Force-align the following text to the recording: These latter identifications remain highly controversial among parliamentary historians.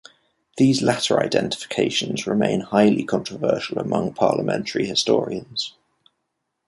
These 0.57 0.81
latter 0.81 1.21
identifications 1.21 2.25
remain 2.25 2.61
highly 2.61 3.03
controversial 3.03 3.77
among 3.77 4.13
parliamentary 4.15 4.87
historians. 4.87 5.75